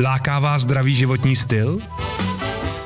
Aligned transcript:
Láká 0.00 0.38
vás 0.38 0.62
zdravý 0.62 0.94
životní 0.94 1.36
styl? 1.36 1.78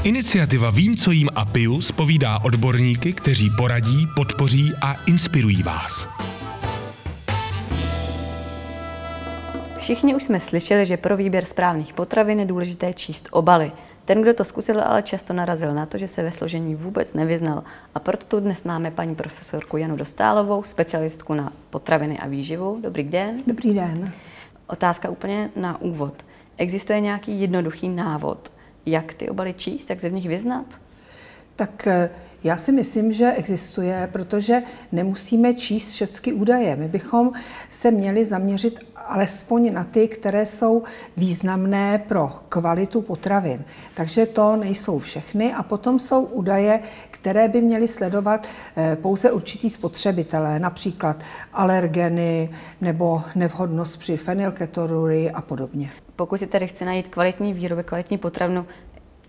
Iniciativa 0.05 0.71
Vím, 0.71 0.97
co 0.97 1.11
jím 1.11 1.29
a 1.35 1.45
piju 1.45 1.81
spovídá 1.81 2.39
odborníky, 2.45 3.13
kteří 3.13 3.51
poradí, 3.57 4.07
podpoří 4.17 4.73
a 4.83 4.95
inspirují 5.07 5.63
vás. 5.63 6.09
Všichni 9.79 10.15
už 10.15 10.23
jsme 10.23 10.41
slyšeli, 10.41 10.87
že 10.87 10.97
pro 10.97 11.17
výběr 11.17 11.45
správných 11.45 11.93
potravin 11.93 12.41
je 12.41 12.47
důležité 12.47 12.93
číst 12.93 13.29
obaly. 13.31 13.73
Ten, 14.05 14.23
kdo 14.23 14.35
to 14.35 14.45
zkusil, 14.45 14.83
ale 14.83 15.03
často 15.03 15.33
narazil 15.33 15.75
na 15.75 15.87
to, 15.87 15.99
že 15.99 16.09
se 16.09 16.23
ve 16.23 16.33
složení 16.33 16.75
vůbec 16.75 17.15
nevyznal. 17.15 17.63
A 17.95 17.99
proto 17.99 18.25
tu 18.25 18.41
dnes 18.41 18.65
máme 18.65 18.91
paní 18.91 19.15
profesorku 19.15 19.77
Janu 19.77 19.97
Dostálovou, 19.97 20.63
specialistku 20.63 21.35
na 21.35 21.53
potraviny 21.71 22.19
a 22.19 22.27
výživu. 22.27 22.79
Dobrý 22.83 23.05
den. 23.05 23.43
Dobrý 23.47 23.75
den. 23.75 24.13
Otázka 24.67 25.09
úplně 25.11 25.51
na 25.57 25.81
úvod. 25.81 26.15
Existuje 26.63 27.01
nějaký 27.01 27.41
jednoduchý 27.41 27.89
návod, 27.89 28.53
jak 28.87 29.15
ty 29.15 29.29
obaly 29.29 29.55
číst, 29.55 29.91
jak 29.91 30.01
se 30.01 30.09
v 30.09 30.13
nich 30.13 30.29
vyznat? 30.29 30.67
Tak 31.57 31.87
eh, 31.87 32.11
já 32.45 32.57
si 32.57 32.73
myslím, 32.73 33.13
že 33.13 33.33
existuje, 33.33 34.09
protože 34.13 34.63
nemusíme 34.93 35.55
číst 35.55 35.91
všechny 35.91 36.33
údaje. 36.33 36.77
My 36.77 36.89
bychom 36.89 37.33
se 37.71 37.91
měli 37.91 38.25
zaměřit 38.25 38.81
alespoň 39.09 39.73
na 39.73 39.85
ty, 39.85 40.09
které 40.09 40.47
jsou 40.47 40.83
významné 41.17 41.99
pro 42.09 42.33
kvalitu 42.49 43.03
potravin. 43.03 43.65
Takže 43.95 44.27
to 44.27 44.57
nejsou 44.57 44.99
všechny 44.99 45.55
a 45.55 45.63
potom 45.63 45.99
jsou 45.99 46.25
údaje, 46.25 46.81
které 47.11 47.49
by 47.49 47.61
měly 47.61 47.89
sledovat 47.89 48.47
eh, 48.77 48.97
pouze 48.97 49.33
určitý 49.33 49.71
spotřebitelé, 49.71 50.59
například 50.59 51.17
alergeny 51.53 52.51
nebo 52.81 53.23
nevhodnost 53.35 53.99
při 53.99 54.17
fenylketonurii 54.17 55.31
a 55.31 55.41
podobně. 55.41 55.91
Pokud 56.17 56.39
si 56.39 56.47
tedy 56.47 56.69
chci 56.69 56.85
najít 56.85 57.09
kvalitní 57.09 57.53
výrobek, 57.53 57.87
kvalitní 57.87 58.19
potravnu, 58.19 58.67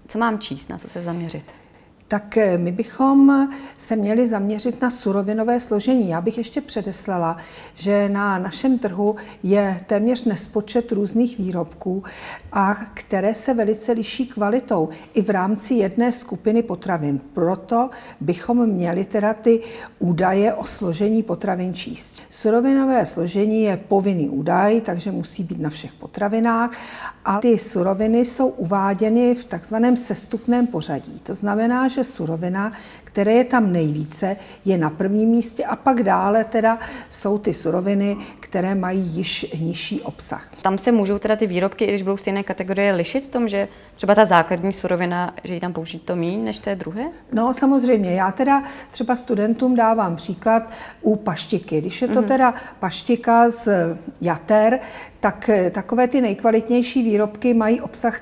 co 0.08 0.20
mám 0.20 0.40
číst, 0.40 0.70
na 0.70 0.78
co 0.78 0.90
se 0.90 1.02
zaměřit? 1.02 1.63
Tak 2.08 2.38
eh, 2.38 2.58
my 2.58 2.72
bychom 2.72 3.50
se 3.78 3.96
měli 3.96 4.28
zaměřit 4.28 4.82
na 4.82 4.90
surovinové 4.90 5.60
složení. 5.60 6.10
Já 6.10 6.22
bych 6.22 6.38
ještě 6.38 6.62
předeslala, 6.62 7.38
že 7.74 8.10
na 8.10 8.40
našem 8.40 8.80
trhu 8.80 9.16
je 9.44 9.78
téměř 9.88 10.26
nespočet 10.26 10.92
různých 10.92 11.38
výrobků, 11.38 12.04
a 12.52 12.76
které 12.94 13.36
se 13.36 13.54
velice 13.54 13.92
liší 13.92 14.28
kvalitou 14.28 14.90
i 15.14 15.22
v 15.22 15.30
rámci 15.30 15.74
jedné 15.74 16.12
skupiny 16.12 16.64
potravin. 16.64 17.22
Proto 17.34 17.90
bychom 18.20 18.68
měli 18.68 19.06
teda 19.06 19.34
ty 19.34 19.62
údaje 20.00 20.54
o 20.54 20.64
složení 20.64 21.24
potravin 21.24 21.74
číst. 21.74 22.22
Surovinové 22.30 23.06
složení 23.06 23.64
je 23.64 23.78
povinný 23.78 24.30
údaj, 24.30 24.82
takže 24.82 25.12
musí 25.12 25.44
být 25.44 25.60
na 25.60 25.70
všech 25.70 25.94
potravinách 25.94 26.72
a 27.26 27.40
ty 27.40 27.58
suroviny 27.58 28.20
jsou 28.20 28.48
uváděny 28.48 29.36
v 29.36 29.46
takzvaném 29.46 29.98
sestupném 29.98 30.68
pořadí. 30.68 31.20
To 31.24 31.36
znamená, 31.36 31.88
že 31.94 32.04
surovina, 32.04 32.74
které 33.14 33.34
je 33.34 33.44
tam 33.44 33.72
nejvíce, 33.72 34.38
je 34.66 34.78
na 34.78 34.90
prvním 34.90 35.30
místě 35.30 35.66
a 35.66 35.76
pak 35.76 36.04
dále 36.04 36.44
teda 36.44 36.80
jsou 37.10 37.38
ty 37.38 37.54
suroviny, 37.54 38.18
které 38.40 38.76
mají 38.76 39.02
již 39.02 39.56
nižší 39.60 40.02
obsah. 40.02 40.50
Tam 40.62 40.78
se 40.78 40.92
můžou 40.92 41.20
teda 41.20 41.36
ty 41.36 41.48
výrobky, 41.48 41.86
i 41.86 41.88
když 41.88 42.02
budou 42.02 42.18
stejné 42.18 42.44
kategorie, 42.44 42.92
lišit 42.92 43.24
v 43.24 43.28
tom, 43.28 43.48
že 43.48 43.68
třeba 43.96 44.16
ta 44.16 44.26
základní 44.26 44.72
surovina, 44.72 45.34
že 45.44 45.54
ji 45.54 45.60
tam 45.60 45.74
použít 45.74 46.04
to 46.04 46.16
míň 46.16 46.44
než 46.44 46.60
té 46.60 46.76
druhé? 46.76 47.04
No 47.32 47.54
samozřejmě, 47.54 48.16
já 48.16 48.32
teda 48.32 48.64
třeba 48.92 49.16
studentům 49.16 49.76
dávám 49.76 50.16
příklad 50.16 50.64
u 51.02 51.16
paštiky. 51.16 51.82
Když 51.82 52.02
je 52.02 52.08
to 52.08 52.22
mm-hmm. 52.22 52.28
teda 52.28 52.54
paštika 52.80 53.50
z 53.50 53.70
jater, 54.22 54.80
tak 55.20 55.50
eh, 55.50 55.72
takové 55.72 56.08
ty 56.08 56.22
nejkvalitnější 56.22 57.04
výrobky 57.04 57.54
mají 57.54 57.82
obsah, 57.82 58.22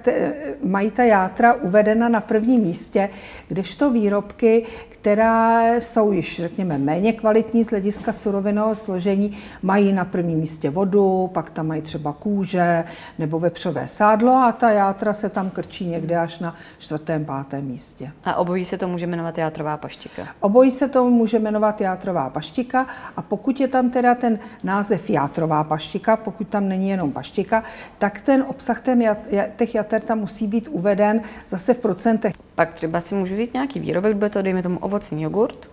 mají 0.63 0.91
ta 0.91 1.03
játra 1.03 1.53
uvedena 1.53 2.09
na 2.09 2.21
prvním 2.21 2.61
místě, 2.61 3.09
kdežto 3.47 3.91
výrobky, 3.91 4.65
která 4.89 5.73
jsou 5.75 6.11
již, 6.11 6.41
řekněme, 6.41 6.77
méně 6.77 7.13
kvalitní 7.13 7.63
z 7.63 7.69
hlediska 7.69 8.13
surovinového 8.13 8.75
složení, 8.75 9.37
mají 9.61 9.93
na 9.93 10.05
prvním 10.05 10.39
místě 10.39 10.69
vodu, 10.69 11.29
pak 11.33 11.49
tam 11.49 11.67
mají 11.67 11.81
třeba 11.81 12.13
kůže 12.13 12.83
nebo 13.19 13.39
vepřové 13.39 13.87
sádlo 13.87 14.31
a 14.31 14.51
ta 14.51 14.71
játra 14.71 15.13
se 15.13 15.29
tam 15.29 15.49
krčí 15.49 15.85
někde 15.85 16.17
až 16.17 16.39
na 16.39 16.55
čtvrtém, 16.79 17.25
pátém 17.25 17.65
místě. 17.65 18.11
A 18.23 18.35
obojí 18.35 18.65
se 18.65 18.77
to 18.77 18.87
může 18.87 19.07
jmenovat 19.07 19.37
játrová 19.37 19.77
paštika? 19.77 20.27
Obojí 20.39 20.71
se 20.71 20.89
to 20.89 21.09
může 21.09 21.39
jmenovat 21.39 21.81
játrová 21.81 22.29
paštika 22.29 22.87
a 23.17 23.21
pokud 23.21 23.59
je 23.59 23.67
tam 23.67 23.89
teda 23.89 24.15
ten 24.15 24.39
název 24.63 25.09
játrová 25.09 25.63
paštika, 25.63 26.17
pokud 26.17 26.47
tam 26.47 26.69
není 26.69 26.89
jenom 26.89 27.11
paštika, 27.11 27.63
tak 27.97 28.21
ten 28.21 28.45
obsah 28.47 28.81
ten, 28.81 29.17
těch 29.57 29.75
jater 29.75 30.01
tam 30.01 30.19
musí 30.19 30.47
být 30.47 30.67
uveden 30.71 31.21
zase 31.47 31.73
v 31.73 31.79
procentech. 31.79 32.40
Pak 32.55 32.73
třeba 32.73 33.01
si 33.01 33.15
můžu 33.15 33.33
vzít 33.33 33.53
nějaký 33.53 33.79
výrobek, 33.79 34.15
bude 34.15 34.29
to, 34.29 34.41
dejme 34.41 34.63
tomu, 34.63 34.79
ovocný 34.79 35.23
jogurt. 35.23 35.69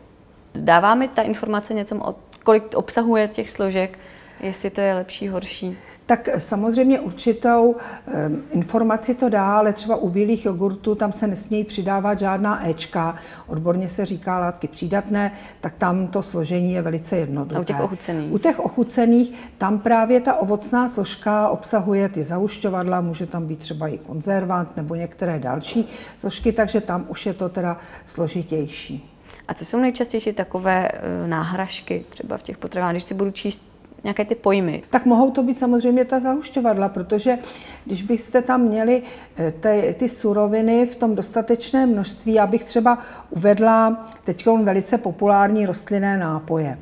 Dává 0.54 0.94
mi 0.94 1.08
ta 1.08 1.22
informace 1.22 1.74
něco, 1.74 2.14
kolik 2.44 2.74
obsahuje 2.74 3.28
těch 3.28 3.50
složek, 3.50 3.98
jestli 4.40 4.70
to 4.70 4.80
je 4.80 4.94
lepší, 4.94 5.28
horší? 5.28 5.78
Tak 6.08 6.28
samozřejmě 6.38 7.00
určitou 7.00 7.70
um, 7.70 8.42
informaci 8.50 9.14
to 9.14 9.28
dá, 9.28 9.58
ale 9.58 9.72
třeba 9.72 9.96
u 9.96 10.08
bílých 10.08 10.44
jogurtů 10.44 10.94
tam 10.94 11.12
se 11.12 11.26
nesmějí 11.26 11.64
přidávat 11.64 12.18
žádná 12.18 12.68
Ečka, 12.68 13.16
odborně 13.46 13.88
se 13.88 14.04
říká 14.04 14.38
látky 14.38 14.68
přídatné, 14.68 15.32
tak 15.60 15.74
tam 15.78 16.06
to 16.06 16.22
složení 16.22 16.72
je 16.72 16.82
velice 16.82 17.16
jednoduché. 17.16 17.58
A 17.58 17.60
u 17.60 17.64
těch 17.64 17.80
ochucených? 17.80 18.32
U 18.32 18.38
těch 18.38 18.60
ochucených 18.60 19.32
tam 19.58 19.78
právě 19.78 20.20
ta 20.20 20.34
ovocná 20.34 20.88
složka 20.88 21.48
obsahuje 21.48 22.08
ty 22.08 22.22
zahušťovadla, 22.22 23.00
může 23.00 23.26
tam 23.26 23.46
být 23.46 23.58
třeba 23.58 23.88
i 23.88 23.98
konzervant 23.98 24.76
nebo 24.76 24.94
některé 24.94 25.38
další 25.38 25.86
složky, 26.20 26.52
takže 26.52 26.80
tam 26.80 27.04
už 27.08 27.26
je 27.26 27.34
to 27.34 27.48
teda 27.48 27.76
složitější. 28.06 29.14
A 29.48 29.54
co 29.54 29.64
jsou 29.64 29.78
nejčastější 29.78 30.32
takové 30.32 30.88
eh, 30.88 31.28
náhražky 31.28 32.04
třeba 32.08 32.36
v 32.36 32.42
těch 32.42 32.58
potravinách, 32.58 32.92
když 32.92 33.04
si 33.04 33.14
budu 33.14 33.30
číst 33.30 33.67
nějaké 34.04 34.24
ty 34.24 34.34
pojmy? 34.34 34.82
Tak 34.90 35.06
mohou 35.06 35.30
to 35.30 35.42
být 35.42 35.58
samozřejmě 35.58 36.04
ta 36.04 36.20
zahušťovadla, 36.20 36.88
protože 36.88 37.38
když 37.84 38.02
byste 38.02 38.42
tam 38.42 38.60
měli 38.60 39.02
eh, 39.36 39.52
ty, 39.52 39.94
ty 39.98 40.08
suroviny 40.08 40.86
v 40.86 40.96
tom 40.96 41.14
dostatečném 41.14 41.88
množství, 41.88 42.32
já 42.32 42.46
bych 42.46 42.64
třeba 42.64 42.98
uvedla 43.30 44.08
teď 44.24 44.46
velice 44.46 44.98
populární 44.98 45.66
rostlinné 45.66 46.16
nápoje 46.16 46.78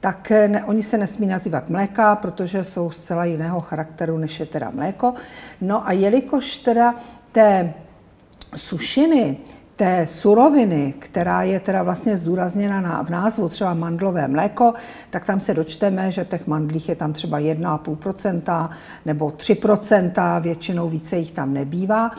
tak 0.00 0.30
eh, 0.30 0.48
ne, 0.48 0.64
oni 0.64 0.82
se 0.82 0.98
nesmí 0.98 1.26
nazývat 1.26 1.70
mléka, 1.70 2.16
protože 2.16 2.64
jsou 2.64 2.90
zcela 2.90 3.24
jiného 3.24 3.60
charakteru, 3.60 4.18
než 4.18 4.40
je 4.40 4.46
teda 4.46 4.70
mléko. 4.70 5.14
No 5.60 5.88
a 5.88 5.92
jelikož 5.92 6.58
teda 6.58 6.94
té 7.32 7.74
sušiny 8.56 9.36
té 9.78 10.06
suroviny, 10.06 10.94
která 10.98 11.42
je 11.42 11.60
teda 11.60 11.82
vlastně 11.82 12.16
zdůrazněna 12.16 12.80
na, 12.80 13.02
v 13.02 13.10
názvu, 13.10 13.48
třeba 13.48 13.74
mandlové 13.74 14.28
mléko, 14.28 14.74
tak 15.10 15.24
tam 15.24 15.40
se 15.40 15.54
dočteme, 15.54 16.10
že 16.10 16.24
těch 16.24 16.46
mandlích 16.46 16.88
je 16.88 16.96
tam 16.96 17.12
třeba 17.12 17.40
1,5% 17.40 18.70
nebo 19.06 19.28
3%, 19.28 20.40
většinou 20.40 20.88
více 20.88 21.16
jich 21.16 21.30
tam 21.30 21.54
nebývá. 21.54 22.10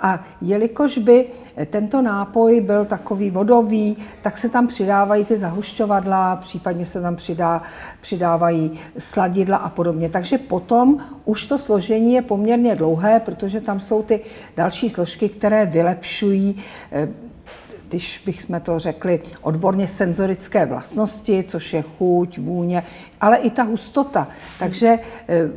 A 0.00 0.24
jelikož 0.40 0.98
by 0.98 1.26
tento 1.66 2.02
nápoj 2.02 2.60
byl 2.60 2.84
takový 2.84 3.30
vodový, 3.30 3.96
tak 4.22 4.38
se 4.38 4.48
tam 4.48 4.66
přidávají 4.66 5.24
ty 5.24 5.38
zahušťovadla, 5.38 6.36
případně 6.36 6.86
se 6.86 7.00
tam 7.00 7.16
přidá, 7.16 7.62
přidávají 8.00 8.78
sladidla 8.98 9.56
a 9.56 9.68
podobně. 9.68 10.08
Takže 10.08 10.38
potom 10.38 10.98
už 11.24 11.46
to 11.46 11.58
složení 11.58 12.14
je 12.14 12.22
poměrně 12.22 12.76
dlouhé, 12.76 13.20
protože 13.20 13.60
tam 13.60 13.80
jsou 13.80 14.02
ty 14.02 14.20
další 14.56 14.90
složky, 14.90 15.28
které 15.28 15.66
vylepšují 15.66 16.56
eh, 16.92 17.07
když 17.88 18.22
bychom 18.26 18.60
to 18.60 18.78
řekli 18.78 19.20
odborně 19.42 19.88
senzorické 19.88 20.66
vlastnosti, 20.66 21.44
což 21.44 21.72
je 21.72 21.82
chuť, 21.82 22.38
vůně, 22.38 22.82
ale 23.20 23.36
i 23.36 23.50
ta 23.50 23.62
hustota. 23.62 24.28
Takže 24.58 24.98
eh, 25.28 25.48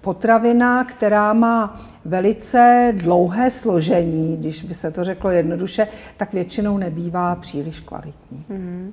potravina, 0.00 0.84
která 0.84 1.32
má 1.32 1.80
velice 2.04 2.92
dlouhé 2.96 3.50
složení, 3.50 4.36
když 4.36 4.62
by 4.62 4.74
se 4.74 4.90
to 4.90 5.04
řeklo 5.04 5.30
jednoduše, 5.30 5.88
tak 6.16 6.32
většinou 6.32 6.78
nebývá 6.78 7.34
příliš 7.34 7.80
kvalitní. 7.80 8.44
Mm. 8.48 8.92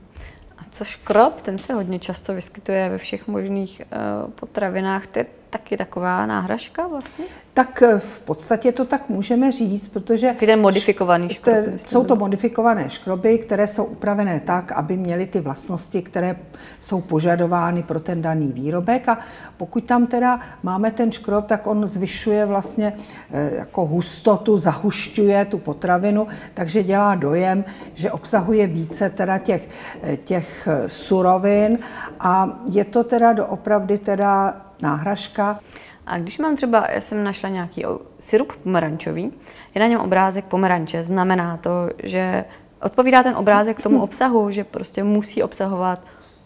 A 0.57 0.61
co 0.71 0.83
škrob, 0.83 1.41
ten 1.41 1.57
se 1.57 1.73
hodně 1.73 1.99
často 1.99 2.33
vyskytuje 2.33 2.89
ve 2.89 2.97
všech 2.97 3.27
možných 3.27 3.81
uh, 4.25 4.31
potravinách. 4.31 5.03
Je 5.15 5.25
taky 5.49 5.77
taková 5.77 6.25
náhražka 6.25 6.87
vlastně? 6.87 7.25
Tak 7.53 7.81
eh, 7.81 7.99
v 7.99 8.19
podstatě 8.19 8.71
to 8.71 8.85
tak 8.85 9.09
můžeme 9.09 9.51
říct, 9.51 9.87
protože... 9.87 10.35
Ten 10.39 10.61
modifikovaný 10.61 11.29
škrob. 11.29 11.55
Te, 11.55 11.79
jsou 11.87 12.03
to 12.03 12.15
modifikované 12.15 12.89
škroby, 12.89 13.37
které 13.37 13.67
jsou 13.67 13.83
upravené 13.83 14.39
tak, 14.39 14.71
aby 14.71 14.97
měly 14.97 15.25
ty 15.25 15.39
vlastnosti, 15.39 16.01
které 16.01 16.35
jsou 16.79 17.01
požadovány 17.01 17.83
pro 17.83 17.99
ten 17.99 18.21
daný 18.21 18.51
výrobek 18.51 19.09
a 19.09 19.19
pokud 19.57 19.83
tam 19.83 20.07
teda 20.07 20.39
máme 20.63 20.91
ten 20.91 21.11
škrob, 21.11 21.45
tak 21.45 21.67
on 21.67 21.87
zvyšuje 21.87 22.45
vlastně 22.45 22.93
eh, 23.31 23.55
jako 23.55 23.85
hustotu, 23.85 24.57
zahušťuje 24.57 25.45
tu 25.45 25.57
potravinu, 25.57 26.27
takže 26.53 26.83
dělá 26.83 27.15
dojem, 27.15 27.65
že 27.93 28.11
obsahuje 28.11 28.67
více 28.67 29.09
teda 29.09 29.37
těch, 29.37 29.69
eh, 30.03 30.17
těch 30.17 30.67
surovin 30.87 31.79
a 32.19 32.59
je 32.71 32.85
to 32.85 33.03
teda 33.03 33.33
doopravdy 33.33 33.97
teda 33.97 34.66
náhražka. 34.81 35.59
A 36.05 36.17
když 36.17 36.39
mám 36.39 36.55
třeba, 36.55 36.87
já 36.93 37.01
jsem 37.01 37.23
našla 37.23 37.49
nějaký 37.49 37.83
syrup 38.19 38.53
pomerančový, 38.63 39.33
je 39.75 39.81
na 39.81 39.87
něm 39.87 39.99
obrázek 39.99 40.45
pomeranče, 40.45 41.03
znamená 41.03 41.57
to, 41.57 41.89
že 42.03 42.45
odpovídá 42.81 43.23
ten 43.23 43.35
obrázek 43.35 43.81
tomu 43.81 44.01
obsahu, 44.01 44.51
že 44.51 44.63
prostě 44.63 45.03
musí 45.03 45.43
obsahovat 45.43 45.99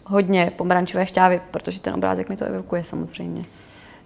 hodně 0.04 0.52
pomerančové 0.56 1.06
šťávy, 1.06 1.40
protože 1.50 1.80
ten 1.80 1.94
obrázek 1.94 2.28
mi 2.28 2.36
to 2.36 2.44
evokuje 2.44 2.84
samozřejmě. 2.84 3.44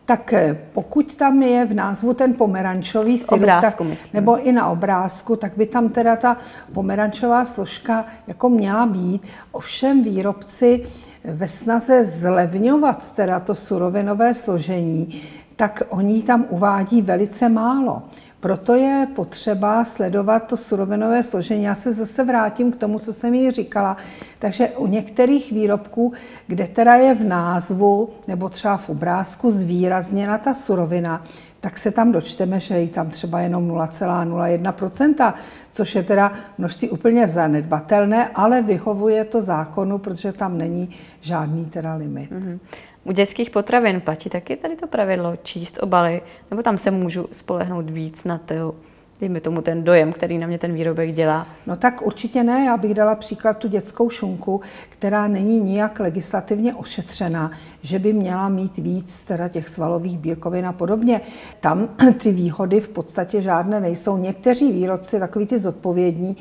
Tak 0.04 0.32
eh, 0.32 0.58
pokud 0.72 1.14
tam 1.14 1.42
je 1.42 1.66
v 1.66 1.74
názvu 1.74 2.14
ten 2.14 2.34
pomerančový 2.34 3.18
syrup, 3.18 3.32
obrázku, 3.32 3.84
tak, 3.84 3.90
myslím. 3.90 4.10
nebo 4.14 4.46
i 4.48 4.52
na 4.52 4.68
obrázku, 4.68 5.36
tak 5.36 5.52
by 5.56 5.66
tam 5.66 5.88
teda 5.88 6.16
ta 6.16 6.36
pomerančová 6.72 7.44
složka 7.44 8.04
jako 8.26 8.48
měla 8.48 8.86
být. 8.86 9.26
Ovšem 9.52 10.02
výrobci 10.02 10.86
ve 11.26 11.48
snaze 11.48 12.04
zlevňovat 12.04 13.12
teda 13.12 13.40
to 13.40 13.54
surovinové 13.54 14.34
složení, 14.34 15.22
tak 15.56 15.82
oni 15.88 16.22
tam 16.22 16.46
uvádí 16.50 17.02
velice 17.02 17.48
málo. 17.48 18.02
Proto 18.40 18.74
je 18.74 19.08
potřeba 19.14 19.84
sledovat 19.84 20.38
to 20.38 20.56
surovinové 20.56 21.22
složení. 21.22 21.62
Já 21.62 21.74
se 21.74 21.92
zase 21.92 22.24
vrátím 22.24 22.72
k 22.72 22.76
tomu, 22.76 22.98
co 22.98 23.12
jsem 23.12 23.34
jí 23.34 23.50
říkala. 23.50 23.96
Takže 24.38 24.68
u 24.68 24.86
některých 24.86 25.52
výrobků, 25.52 26.12
kde 26.46 26.66
teda 26.66 26.94
je 26.94 27.14
v 27.14 27.24
názvu 27.24 28.08
nebo 28.28 28.48
třeba 28.48 28.76
v 28.76 28.88
obrázku 28.88 29.50
zvýrazněna 29.50 30.38
ta 30.38 30.54
surovina, 30.54 31.24
tak 31.66 31.78
se 31.78 31.90
tam 31.90 32.12
dočteme, 32.12 32.60
že 32.60 32.74
je 32.74 32.88
tam 32.88 33.10
třeba 33.10 33.40
jenom 33.40 33.68
0,01%, 33.68 35.34
což 35.70 35.94
je 35.94 36.02
teda 36.02 36.32
množství 36.58 36.90
úplně 36.90 37.26
zanedbatelné, 37.26 38.30
ale 38.34 38.62
vyhovuje 38.62 39.24
to 39.24 39.42
zákonu, 39.42 39.98
protože 39.98 40.32
tam 40.32 40.58
není 40.58 40.90
žádný 41.20 41.64
teda 41.64 41.94
limit. 41.94 42.30
Mm-hmm. 42.30 42.58
U 43.04 43.12
dětských 43.12 43.50
potravin 43.50 44.00
platí 44.00 44.30
taky 44.30 44.56
tady 44.56 44.76
to 44.76 44.86
pravidlo 44.86 45.36
číst 45.42 45.78
obaly, 45.82 46.22
nebo 46.50 46.62
tam 46.62 46.78
se 46.78 46.90
můžu 46.90 47.28
spolehnout 47.32 47.90
víc 47.90 48.24
na 48.24 48.38
to, 48.38 48.74
dejme 49.20 49.40
tomu 49.40 49.62
ten 49.62 49.84
dojem, 49.84 50.12
který 50.12 50.38
na 50.38 50.46
mě 50.46 50.58
ten 50.58 50.72
výrobek 50.72 51.14
dělá? 51.14 51.46
No 51.66 51.76
tak 51.76 52.06
určitě 52.06 52.42
ne. 52.42 52.64
Já 52.64 52.76
bych 52.76 52.94
dala 52.94 53.14
příklad 53.14 53.58
tu 53.58 53.68
dětskou 53.68 54.10
šunku, 54.10 54.60
která 54.88 55.28
není 55.28 55.60
nijak 55.60 56.00
legislativně 56.00 56.74
ošetřena, 56.74 57.50
že 57.82 57.98
by 57.98 58.12
měla 58.12 58.48
mít 58.48 58.78
víc 58.78 59.24
teda 59.24 59.48
těch 59.48 59.68
svalových 59.68 60.18
bílkovin 60.18 60.66
a 60.66 60.72
podobně. 60.72 61.20
Tam 61.60 61.88
ty 62.22 62.32
výhody 62.32 62.80
v 62.80 62.88
podstatě 62.88 63.42
žádné 63.42 63.80
nejsou. 63.80 64.16
Někteří 64.16 64.72
výrobci, 64.72 65.20
takový 65.20 65.46
ty 65.46 65.58
zodpovědní, 65.58 66.36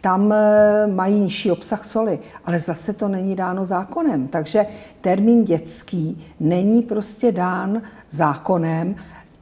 tam 0.00 0.32
eh, 0.32 0.86
mají 0.86 1.20
nižší 1.20 1.50
obsah 1.50 1.84
soli, 1.84 2.18
ale 2.44 2.60
zase 2.60 2.92
to 2.92 3.08
není 3.08 3.36
dáno 3.36 3.64
zákonem. 3.64 4.28
Takže 4.28 4.66
termín 5.00 5.44
dětský 5.44 6.24
není 6.40 6.82
prostě 6.82 7.32
dán 7.32 7.82
zákonem, 8.10 8.94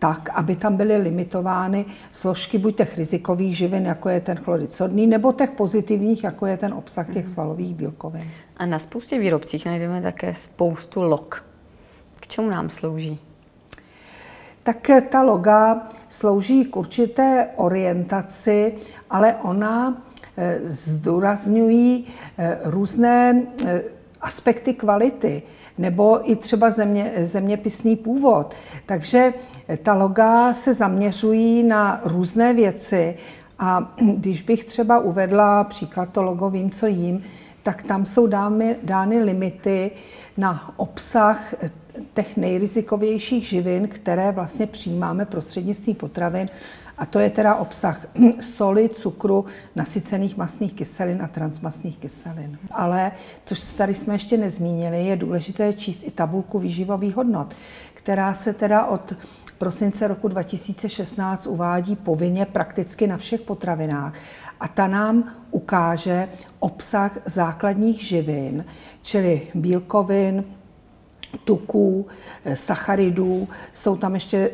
tak, 0.06 0.30
aby 0.30 0.56
tam 0.56 0.76
byly 0.76 0.96
limitovány 0.96 1.84
složky 2.12 2.58
buď 2.58 2.76
těch 2.76 2.98
rizikových 2.98 3.56
živin, 3.56 3.86
jako 3.86 4.08
je 4.08 4.20
ten 4.20 4.36
chlorid 4.36 4.74
sodný, 4.74 5.06
nebo 5.06 5.32
těch 5.32 5.50
pozitivních, 5.50 6.24
jako 6.24 6.46
je 6.46 6.56
ten 6.56 6.74
obsah 6.74 7.06
těch 7.06 7.24
mhm. 7.24 7.32
svalových 7.32 7.74
bílkovin. 7.74 8.30
A 8.56 8.66
na 8.66 8.78
spoustě 8.78 9.18
výrobcích 9.18 9.66
najdeme 9.66 10.02
také 10.02 10.34
spoustu 10.34 11.02
log. 11.02 11.44
K 12.20 12.28
čemu 12.28 12.50
nám 12.50 12.70
slouží? 12.70 13.18
Tak 14.62 14.90
ta 15.08 15.22
loga 15.22 15.88
slouží 16.08 16.64
k 16.64 16.76
určité 16.76 17.48
orientaci, 17.56 18.72
ale 19.10 19.34
ona 19.42 20.02
Eh, 20.38 20.58
zdůrazňují 20.62 22.06
eh, 22.38 22.58
různé 22.64 23.42
eh, 23.66 23.82
aspekty 24.20 24.74
kvality 24.74 25.42
nebo 25.78 26.30
i 26.30 26.36
třeba 26.36 26.70
země, 26.70 27.12
zeměpisný 27.18 27.96
původ. 27.96 28.54
Takže 28.86 29.34
ta 29.82 29.94
loga 29.94 30.52
se 30.52 30.74
zaměřují 30.74 31.62
na 31.62 32.00
různé 32.04 32.54
věci 32.54 33.16
a 33.58 33.94
když 34.16 34.42
bych 34.42 34.64
třeba 34.64 34.98
uvedla 34.98 35.64
příklad 35.64 36.08
to 36.12 36.22
logo 36.22 36.50
Vím, 36.50 36.70
co 36.70 36.86
jím, 36.86 37.22
tak 37.62 37.82
tam 37.82 38.06
jsou 38.06 38.26
dámy, 38.26 38.76
dány 38.82 39.22
limity 39.22 39.90
na 40.36 40.74
obsah 40.76 41.54
těch 42.14 42.36
nejrizikovějších 42.36 43.48
živin, 43.48 43.88
které 43.88 44.32
vlastně 44.32 44.66
přijímáme 44.66 45.24
prostřednictvím 45.24 45.96
potravin 45.96 46.48
a 46.98 47.06
to 47.06 47.18
je 47.18 47.30
teda 47.30 47.54
obsah 47.54 48.06
soli, 48.40 48.88
cukru, 48.88 49.44
nasycených 49.74 50.36
masných 50.36 50.74
kyselin 50.74 51.22
a 51.22 51.28
transmasných 51.28 51.98
kyselin. 51.98 52.58
Ale, 52.70 53.12
což 53.44 53.62
tady 53.64 53.94
jsme 53.94 54.14
ještě 54.14 54.36
nezmínili, 54.36 55.06
je 55.06 55.16
důležité 55.16 55.72
číst 55.72 56.04
i 56.04 56.10
tabulku 56.10 56.58
výživových 56.58 57.16
hodnot, 57.16 57.54
která 57.94 58.34
se 58.34 58.52
teda 58.52 58.86
od 58.86 59.12
prosince 59.58 60.08
roku 60.08 60.28
2016 60.28 61.46
uvádí 61.46 61.96
povinně 61.96 62.46
prakticky 62.46 63.06
na 63.06 63.16
všech 63.16 63.40
potravinách. 63.40 64.14
A 64.60 64.68
ta 64.68 64.86
nám 64.86 65.32
ukáže 65.50 66.28
obsah 66.58 67.18
základních 67.24 68.02
živin, 68.02 68.64
čili 69.02 69.42
bílkovin, 69.54 70.44
tuků, 71.44 72.06
sacharidů, 72.54 73.48
jsou 73.72 73.96
tam 73.96 74.14
ještě 74.14 74.50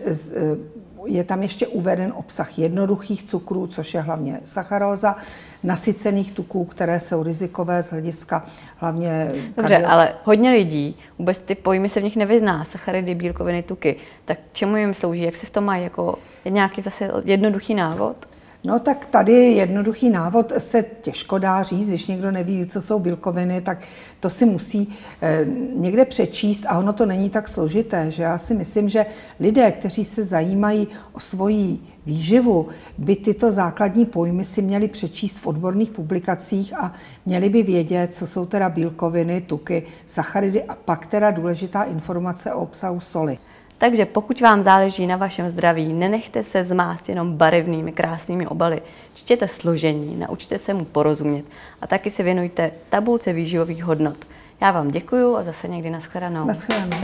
je 1.06 1.24
tam 1.24 1.42
ještě 1.42 1.66
uveden 1.66 2.12
obsah 2.16 2.58
jednoduchých 2.58 3.22
cukrů, 3.22 3.66
což 3.66 3.94
je 3.94 4.00
hlavně 4.00 4.40
sacharóza, 4.44 5.16
nasycených 5.62 6.32
tuků, 6.32 6.64
které 6.64 7.00
jsou 7.00 7.22
rizikové 7.22 7.82
z 7.82 7.90
hlediska 7.90 8.44
hlavně... 8.76 9.32
Dobře, 9.56 9.74
kardio... 9.74 9.90
ale 9.90 10.14
hodně 10.24 10.50
lidí, 10.50 10.96
vůbec 11.18 11.40
ty 11.40 11.54
pojmy 11.54 11.88
se 11.88 12.00
v 12.00 12.04
nich 12.04 12.16
nevyzná, 12.16 12.64
sacharidy, 12.64 13.14
bílkoviny, 13.14 13.62
tuky. 13.62 13.96
Tak 14.24 14.38
čemu 14.52 14.76
jim 14.76 14.94
slouží, 14.94 15.22
jak 15.22 15.36
se 15.36 15.46
v 15.46 15.50
tom 15.50 15.64
mají? 15.64 15.84
Jako, 15.84 16.18
je 16.44 16.50
nějaký 16.50 16.80
zase 16.80 17.10
jednoduchý 17.24 17.74
návod? 17.74 18.31
No 18.64 18.78
tak 18.78 19.06
tady 19.06 19.32
jednoduchý 19.32 20.10
návod 20.10 20.52
se 20.58 20.84
těžko 21.00 21.38
dá 21.38 21.62
říct, 21.62 21.88
když 21.88 22.06
někdo 22.06 22.30
neví, 22.30 22.66
co 22.66 22.82
jsou 22.82 22.98
bílkoviny, 22.98 23.60
tak 23.60 23.78
to 24.20 24.30
si 24.30 24.46
musí 24.46 24.94
eh, 25.22 25.46
někde 25.74 26.04
přečíst 26.04 26.66
a 26.68 26.78
ono 26.78 26.92
to 26.92 27.06
není 27.06 27.30
tak 27.30 27.48
složité, 27.48 28.10
že 28.10 28.22
já 28.22 28.38
si 28.38 28.54
myslím, 28.54 28.88
že 28.88 29.06
lidé, 29.40 29.72
kteří 29.72 30.04
se 30.04 30.24
zajímají 30.24 30.88
o 31.12 31.20
svoji 31.20 31.78
výživu, 32.06 32.68
by 32.98 33.16
tyto 33.16 33.50
základní 33.50 34.04
pojmy 34.04 34.44
si 34.44 34.62
měli 34.62 34.88
přečíst 34.88 35.38
v 35.38 35.46
odborných 35.46 35.90
publikacích 35.90 36.74
a 36.74 36.92
měli 37.26 37.48
by 37.48 37.62
vědět, 37.62 38.14
co 38.14 38.26
jsou 38.26 38.46
teda 38.46 38.68
bílkoviny, 38.68 39.40
tuky, 39.40 39.82
sacharidy 40.06 40.64
a 40.64 40.74
pak 40.74 41.06
teda 41.06 41.30
důležitá 41.30 41.82
informace 41.82 42.52
o 42.52 42.62
obsahu 42.62 43.00
soli. 43.00 43.38
Takže 43.82 44.06
pokud 44.06 44.40
vám 44.40 44.62
záleží 44.62 45.06
na 45.06 45.16
vašem 45.16 45.50
zdraví, 45.50 45.92
nenechte 45.92 46.44
se 46.44 46.64
zmást 46.64 47.08
jenom 47.08 47.36
barevnými, 47.36 47.92
krásnými 47.92 48.46
obaly. 48.46 48.82
Čtěte 49.14 49.48
složení, 49.48 50.16
naučte 50.16 50.58
se 50.58 50.74
mu 50.74 50.84
porozumět 50.84 51.44
a 51.80 51.86
taky 51.86 52.10
se 52.10 52.22
věnujte 52.22 52.70
tabulce 52.88 53.32
výživových 53.32 53.84
hodnot. 53.84 54.16
Já 54.60 54.70
vám 54.70 54.90
děkuju 54.90 55.36
a 55.36 55.42
zase 55.42 55.68
někdy 55.68 55.90
nashledanou. 55.90 56.46
Nashledanou. 56.46 56.96